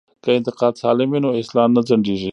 [0.23, 2.29] که انتقاد سالم وي نو اصلاح نه ځنډیږي.